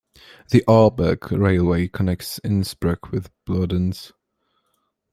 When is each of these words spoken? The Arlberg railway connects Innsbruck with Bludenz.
The 0.49 0.63
Arlberg 0.67 1.29
railway 1.29 1.87
connects 1.87 2.39
Innsbruck 2.43 3.11
with 3.11 3.29
Bludenz. 3.45 4.13